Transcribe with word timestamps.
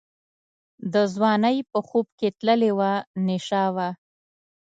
د 0.93 0.95
ځوانۍ 1.13 1.57
په 1.71 1.79
خوب 1.87 2.07
کي 2.19 2.29
تللې 2.39 2.71
وه 2.77 2.91
نشه 3.27 3.63
وه 3.75 3.89